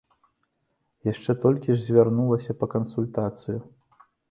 Яшчэ 1.11 1.35
столькі 1.39 1.71
ж 1.73 1.77
звярнулася 1.83 2.51
па 2.63 2.73
кансультацыю. 2.73 3.57